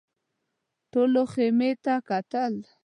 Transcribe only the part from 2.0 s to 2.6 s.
کتل.